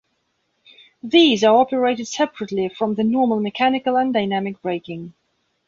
[1.03, 5.13] These are operated separately from the normal mechanical and dynamic braking.